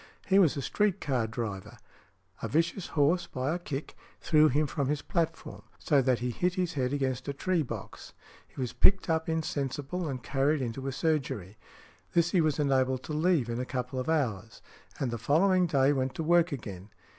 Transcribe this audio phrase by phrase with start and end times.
[0.25, 1.77] He was a street car driver;
[2.41, 6.55] a vicious horse by a kick threw him from his platform, so that he hit
[6.55, 8.13] his head against a tree box.
[8.47, 11.59] He was picked up insensible and carried into a surgery;
[12.13, 14.63] this he was enabled to leave |165| in a couple of hours,
[14.99, 16.89] and the following day went to work again.